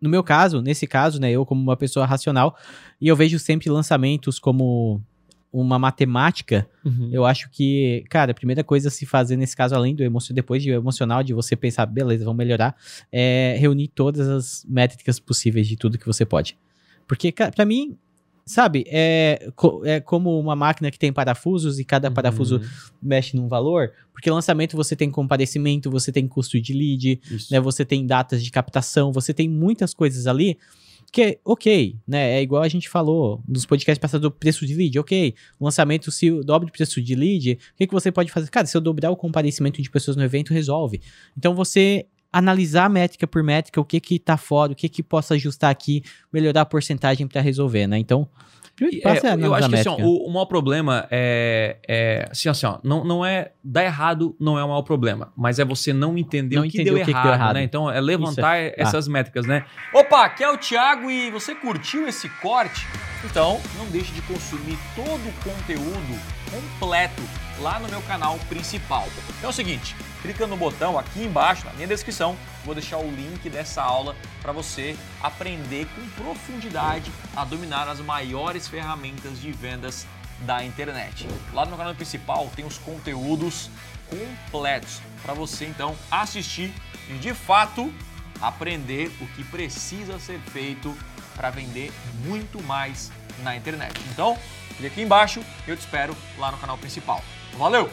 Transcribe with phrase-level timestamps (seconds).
[0.00, 2.56] no meu caso, nesse caso, né, eu como uma pessoa racional,
[3.00, 5.00] e eu vejo sempre lançamentos como
[5.52, 7.08] uma matemática, Uhum.
[7.10, 10.34] eu acho que, cara, a primeira coisa a se fazer nesse caso, além do emocional,
[10.34, 12.76] depois de emocional, de você pensar, beleza, vamos melhorar,
[13.10, 16.58] é reunir todas as métricas possíveis de tudo que você pode.
[17.08, 17.96] Porque, cara, pra mim,
[18.46, 22.64] sabe, é, co- é como uma máquina que tem parafusos e cada parafuso Uhum.
[23.02, 27.52] mexe num valor, porque lançamento você tem comparecimento, você tem custo de lead, Isso.
[27.52, 30.56] né, você tem datas de captação, você tem muitas coisas ali
[31.12, 34.98] que, ok, né, é igual a gente falou nos podcasts passados do preço de lead,
[34.98, 38.30] ok, o lançamento, se eu dobro o preço de lead, o que, que você pode
[38.30, 38.48] fazer?
[38.50, 41.00] Cara, se eu dobrar o comparecimento de pessoas no evento, resolve.
[41.36, 45.34] Então, você analisar métrica por métrica, o que que tá fora, o que que possa
[45.34, 47.98] ajustar aqui, melhorar a porcentagem para resolver, né?
[47.98, 48.28] Então,
[49.02, 52.50] passo é, é, eu acho que assim, ó, o, o maior problema é, é assim,
[52.50, 55.94] assim, ó, não, não é dar errado, não é o maior problema, mas é você
[55.94, 57.54] não entender Não o que, deu, o que que errado, deu errado.
[57.54, 57.62] né?
[57.62, 59.64] Então é levantar essas métricas, né?
[59.94, 62.86] Opa, aqui é o Thiago e você curtiu esse corte?
[63.26, 67.22] Então não deixe de consumir todo o conteúdo completo
[67.58, 69.08] lá no meu canal principal.
[69.36, 73.10] Então é o seguinte, clica no botão aqui embaixo na minha descrição, vou deixar o
[73.10, 80.06] link dessa aula para você aprender com profundidade a dominar as maiores ferramentas de vendas
[80.42, 81.26] da internet.
[81.52, 83.68] Lá no canal principal tem os conteúdos
[84.08, 86.72] completos para você então assistir
[87.08, 87.92] e de fato
[88.40, 90.96] aprender o que precisa ser feito
[91.34, 91.92] para vender
[92.24, 93.10] muito mais
[93.42, 93.94] na internet.
[94.10, 94.38] Então,
[94.76, 97.22] clique aqui embaixo e eu te espero lá no canal principal.
[97.58, 97.90] Valeu!